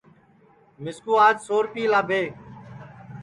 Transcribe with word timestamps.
مِسکُو 0.83 1.13
آج 1.25 1.35
سو 1.45 1.55
ریپئے 1.63 1.83
لاٻھے 1.91 2.23